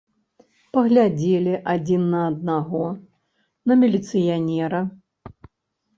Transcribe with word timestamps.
Паглядзелі 0.75 1.53
адзін 1.75 2.01
на 2.15 2.21
аднаго, 2.31 2.83
на 3.69 3.73
міліцыянера. 3.85 4.81